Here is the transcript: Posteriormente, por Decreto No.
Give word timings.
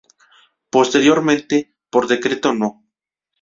Posteriormente, 0.71 1.75
por 1.91 2.07
Decreto 2.07 2.55
No. 2.55 2.85